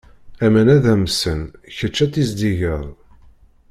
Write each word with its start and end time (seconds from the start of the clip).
Aman 0.45 0.67
ad 0.75 0.85
amsen, 0.93 1.41
kečč 1.75 1.97
ad 2.03 2.11
tizdigeḍ. 2.13 2.83